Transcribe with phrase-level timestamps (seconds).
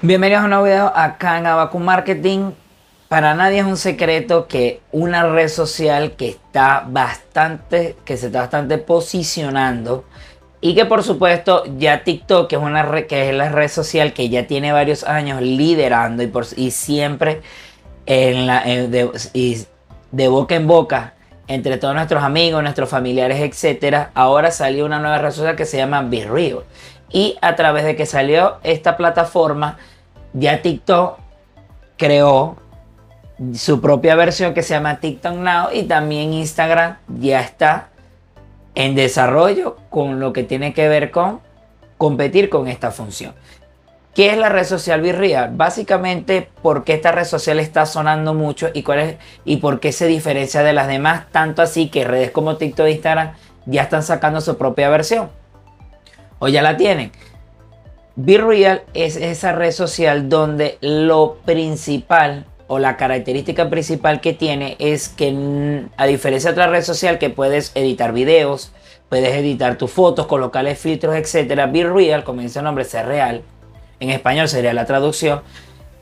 [0.00, 2.52] Bienvenidos a un nuevo video acá en Abacu Marketing.
[3.08, 8.42] Para nadie es un secreto que una red social que está bastante, que se está
[8.42, 10.04] bastante posicionando
[10.60, 14.12] y que por supuesto ya TikTok, que es una red, que es la red social
[14.12, 17.40] que ya tiene varios años liderando y, por, y siempre
[18.06, 19.66] en la, de, y
[20.12, 21.14] de boca en boca
[21.48, 25.78] entre todos nuestros amigos, nuestros familiares, etcétera, ahora salió una nueva red social que se
[25.78, 26.62] llama BeReal.
[27.10, 29.78] Y a través de que salió esta plataforma,
[30.32, 31.18] ya TikTok
[31.96, 32.56] creó
[33.54, 37.88] su propia versión que se llama TikTok Now y también Instagram ya está
[38.74, 41.40] en desarrollo con lo que tiene que ver con
[41.96, 43.34] competir con esta función.
[44.14, 45.50] ¿Qué es la red social Virreal?
[45.54, 48.84] Básicamente, ¿por qué esta red social está sonando mucho y,
[49.44, 51.26] y por qué se diferencia de las demás?
[51.30, 53.32] Tanto así que redes como TikTok e Instagram
[53.66, 55.28] ya están sacando su propia versión
[56.38, 57.12] o ya la tienen.
[58.16, 65.08] BeReal es esa red social donde lo principal o la característica principal que tiene es
[65.08, 68.72] que a diferencia de otra red social que puedes editar videos,
[69.08, 73.42] puedes editar tus fotos, colocarle filtros, etcétera, BeReal, como dice el nombre, ser real,
[74.00, 75.40] en español sería la traducción,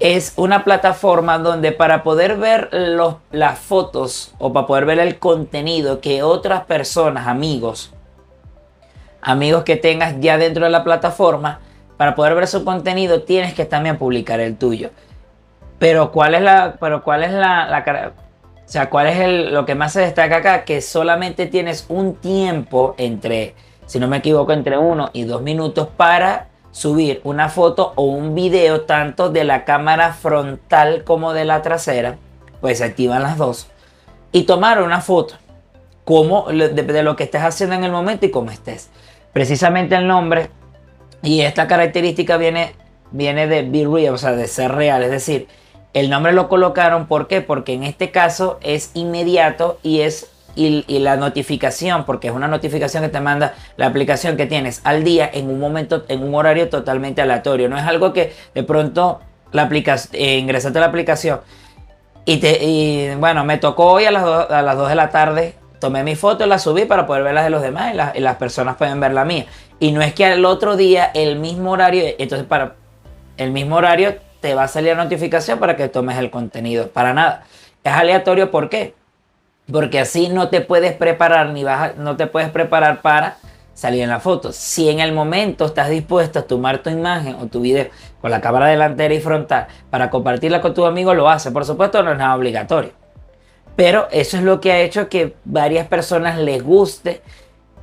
[0.00, 2.70] es una plataforma donde para poder ver
[3.30, 7.92] las fotos o para poder ver el contenido que otras personas, amigos,
[9.22, 11.60] amigos que tengas ya dentro de la plataforma,
[11.96, 14.90] para poder ver su contenido tienes que también publicar el tuyo.
[15.78, 17.84] Pero cuál es la, pero cuál es la,
[18.66, 22.14] o sea, cuál es el, lo que más se destaca acá, que solamente tienes un
[22.14, 23.54] tiempo entre,
[23.86, 28.34] si no me equivoco, entre uno y dos minutos para subir una foto o un
[28.34, 32.16] video tanto de la cámara frontal como de la trasera,
[32.60, 33.66] pues se activan las dos,
[34.32, 35.34] y tomar una foto
[36.04, 38.88] como de, de lo que estés haciendo en el momento y cómo estés.
[39.32, 40.50] Precisamente el nombre
[41.22, 42.74] y esta característica viene,
[43.10, 45.02] viene de be real, o sea, de ser real.
[45.02, 45.48] Es decir,
[45.92, 47.06] el nombre lo colocaron.
[47.06, 53.02] Porque en este caso es inmediato y es y, la notificación, porque es una notificación
[53.02, 56.68] que te manda la aplicación que tienes al día en un momento, en un horario
[56.68, 57.68] totalmente aleatorio.
[57.68, 59.20] No es algo que de pronto
[59.52, 61.40] la aplicación, eh, ingresaste a la aplicación
[62.24, 65.54] y, te, y bueno, me tocó hoy a las, a las 2 de la tarde
[65.80, 68.76] tomé mi foto, la subí para poder ver las de los demás y, las personas
[68.76, 69.46] pueden ver la mía.
[69.80, 72.74] Y no es que al otro día, el mismo horario, entonces para
[73.36, 76.88] el mismo horario te va a salir la notificación para que tomes el contenido.
[76.88, 77.44] Para nada.
[77.82, 78.94] Es aleatorio, ¿por qué?
[79.72, 83.38] Porque así no te puedes preparar ni vas no te puedes preparar para
[83.72, 84.52] salir en la foto.
[84.52, 87.88] Si en el momento estás dispuesto a tomar tu imagen o tu video
[88.20, 91.50] con la cámara delantera y frontal para compartirla con tu amigo, lo hace.
[91.50, 92.99] Por supuesto, no es nada obligatorio.
[93.80, 97.22] Pero eso es lo que ha hecho que varias personas les guste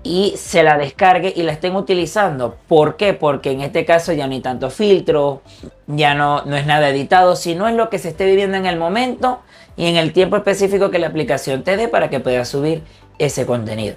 [0.04, 2.56] y se la descargue y la estén utilizando.
[2.68, 3.14] ¿Por qué?
[3.16, 5.42] Porque en este caso ya no hay tanto filtro,
[5.88, 8.78] ya no, no es nada editado, sino es lo que se esté viviendo en el
[8.78, 9.40] momento
[9.76, 12.84] y en el tiempo específico que la aplicación te dé para que puedas subir
[13.18, 13.96] ese contenido.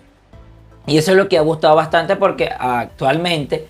[0.87, 3.69] Y eso es lo que ha gustado bastante porque actualmente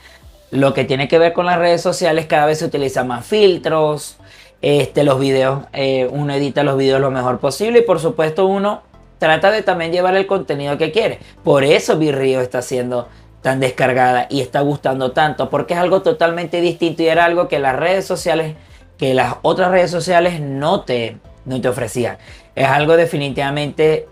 [0.53, 4.19] lo que tiene que ver con las redes sociales cada vez se utilizan más filtros,
[4.63, 8.83] este, los videos, eh, uno edita los videos lo mejor posible y por supuesto uno
[9.19, 11.19] trata de también llevar el contenido que quiere.
[11.45, 13.09] Por eso Virrio está siendo
[13.43, 17.59] tan descargada y está gustando tanto, porque es algo totalmente distinto y era algo que
[17.59, 18.55] las redes sociales,
[18.99, 22.19] que las otras redes sociales no te, no te ofrecían.
[22.55, 24.09] Es algo definitivamente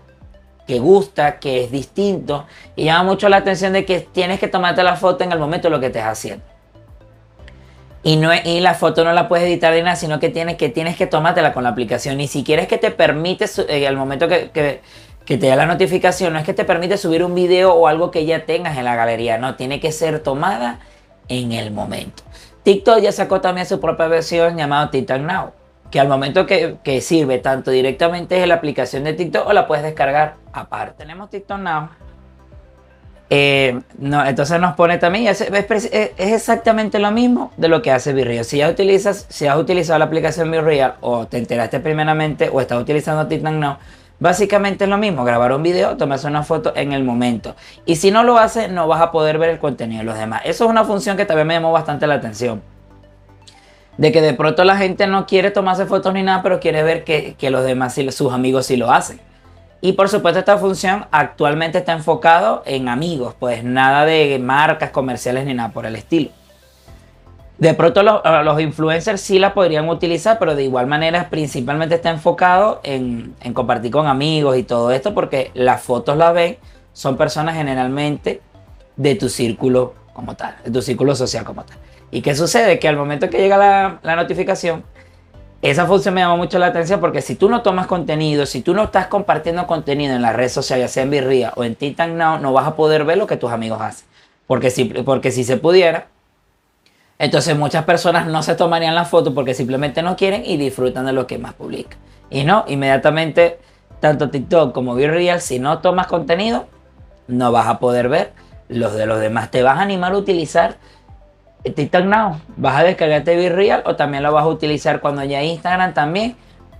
[0.65, 2.45] que gusta, que es distinto
[2.75, 5.67] y llama mucho la atención de que tienes que tomarte la foto en el momento
[5.67, 6.43] de lo que estés haciendo.
[8.01, 10.69] Y, no, y la foto no la puedes editar de nada, sino que tienes que,
[10.69, 12.17] tienes que tomártela con la aplicación.
[12.17, 14.81] Ni siquiera es que te permite, eh, al momento que, que,
[15.25, 18.09] que, te da la notificación, no es que te permite subir un video o algo
[18.09, 19.37] que ya tengas en la galería.
[19.37, 20.79] No, tiene que ser tomada
[21.27, 22.23] en el momento.
[22.63, 25.51] TikTok ya sacó también su propia versión llamada TikTok Now.
[25.91, 29.67] Que al momento que, que sirve tanto directamente es la aplicación de TikTok o la
[29.67, 30.93] puedes descargar aparte.
[30.99, 31.89] Tenemos TikTok Now
[33.29, 35.45] eh, entonces nos pone también, es,
[36.17, 38.43] exactamente lo mismo de lo que hace Virreal.
[38.43, 42.81] Si ya utilizas, si has utilizado la aplicación Virreal o te enteraste primeramente o estás
[42.81, 43.77] utilizando Titan Now,
[44.19, 47.55] básicamente es lo mismo, grabar un video, tomarse una foto en el momento.
[47.85, 50.41] Y si no lo haces, no vas a poder ver el contenido de los demás.
[50.45, 52.63] Eso es una función que también me llamó bastante la atención.
[53.97, 57.03] De que de pronto la gente no quiere tomarse fotos ni nada, pero quiere ver
[57.03, 59.19] que, los demás, sus amigos sí lo hacen.
[59.81, 65.45] Y por supuesto esta función actualmente está enfocado en amigos, pues nada de marcas comerciales
[65.45, 66.31] ni nada por el estilo.
[67.57, 72.79] De pronto los, influencers sí la podrían utilizar, pero de igual manera principalmente está enfocado
[72.83, 76.57] en, compartir con amigos y todo esto, porque las fotos las ven,
[76.93, 78.41] son personas generalmente
[78.95, 81.77] de tu círculo como tal, de tu círculo social como tal.
[82.11, 82.79] ¿Y qué sucede?
[82.79, 84.83] Que al momento que llega la notificación,
[85.61, 88.73] esa función me llama mucho la atención porque si tú no tomas contenido, si tú
[88.73, 92.17] no estás compartiendo contenido en la red social, ya sea en Virria o en Titan
[92.17, 94.07] Now, no vas a poder ver lo que tus amigos hacen.
[94.47, 96.07] Porque si, porque si se pudiera,
[97.17, 101.11] entonces muchas personas no se tomarían la foto porque simplemente no quieren y disfrutan de
[101.11, 101.97] lo que más publica.
[102.29, 103.59] Y no, inmediatamente,
[103.99, 106.67] tanto TikTok como Virreal, si no tomas contenido,
[107.27, 108.31] no vas a poder ver
[108.69, 109.51] los de los demás.
[109.51, 110.77] Te vas a animar a utilizar
[111.63, 112.39] TikTok Now.
[112.57, 116.35] Vas a descargarte Virreal o también lo vas a utilizar cuando ya Instagram también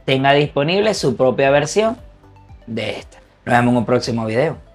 [0.06, 1.98] tenga disponible su propia versión
[2.66, 3.18] de esta.
[3.46, 4.69] Nos vemos en un próximo video.